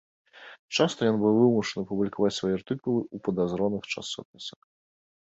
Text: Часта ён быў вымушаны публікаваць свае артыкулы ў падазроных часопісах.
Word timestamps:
Часта 0.75 0.99
ён 1.09 1.17
быў 1.23 1.33
вымушаны 1.41 1.83
публікаваць 1.91 2.33
свае 2.37 2.49
артыкулы 2.59 3.01
ў 3.03 3.17
падазроных 3.27 3.83
часопісах. 3.93 4.61